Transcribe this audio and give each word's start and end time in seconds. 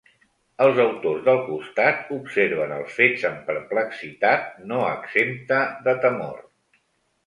Els 0.67 0.79
autors 0.85 1.21
del 1.27 1.37
costat 1.49 2.09
observen 2.17 2.75
els 2.79 2.97
fets 3.03 3.29
amb 3.31 3.47
perplexitat 3.53 4.53
no 4.75 4.85
exempta 4.97 5.65
de 5.91 6.01
temor. 6.11 6.47